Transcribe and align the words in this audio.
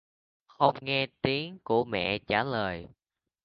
Không 0.47 0.75
nghe 0.81 1.07
tiếng 1.21 1.59
của 1.63 1.85
mẹ 1.85 2.19
trả 2.27 2.43
lời 2.43 2.87